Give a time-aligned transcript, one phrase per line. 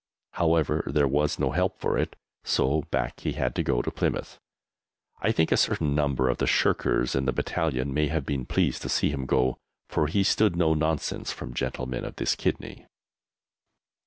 [0.31, 4.39] However, there was no help for it, so back he had to go to Plymouth.
[5.21, 8.81] I think a certain number of the shirkers in the Battalion may have been pleased
[8.81, 9.59] to see him go,
[9.89, 12.87] for he stood no nonsense from gentlemen of this kidney.